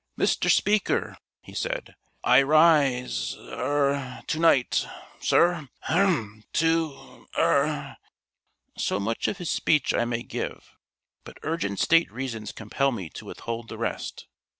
[0.17, 0.49] "Mr.
[0.49, 1.93] Speaker," he said,
[2.23, 4.87] "I rise er to night,
[5.19, 7.97] Sir h'r'm, to er"
[8.79, 10.75] So much of his speech I may give,
[11.23, 14.25] but urgent State reasons compel me to withhold the rest.